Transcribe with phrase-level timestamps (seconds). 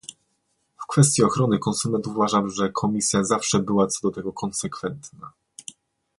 [0.83, 5.31] W kwestii ochrony konsumentów uważam, że Komisja zawsze była co do tego konsekwentna